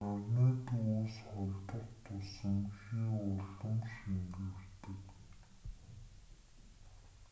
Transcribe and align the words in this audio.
нарны 0.03 0.45
төвөөс 0.69 1.15
холдох 1.29 1.89
тусам 2.05 2.55
хий 2.79 3.07
улам 3.27 3.77
шингэрдэг 3.95 5.01